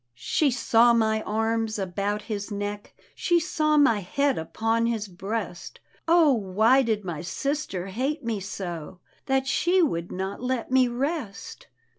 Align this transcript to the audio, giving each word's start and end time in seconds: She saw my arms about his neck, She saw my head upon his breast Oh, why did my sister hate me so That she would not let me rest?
She 0.15 0.49
saw 0.49 0.93
my 0.93 1.21
arms 1.21 1.77
about 1.77 2.23
his 2.23 2.49
neck, 2.49 2.95
She 3.13 3.39
saw 3.39 3.77
my 3.77 3.99
head 3.99 4.35
upon 4.39 4.87
his 4.87 5.07
breast 5.07 5.79
Oh, 6.07 6.33
why 6.33 6.81
did 6.81 7.05
my 7.05 7.21
sister 7.21 7.85
hate 7.85 8.23
me 8.23 8.39
so 8.39 8.99
That 9.27 9.45
she 9.45 9.83
would 9.83 10.11
not 10.11 10.41
let 10.41 10.71
me 10.71 10.87
rest? 10.87 11.67